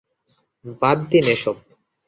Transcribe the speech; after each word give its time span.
বাদ 0.81 0.97
দিন 1.11 1.25
এসব। 1.35 1.55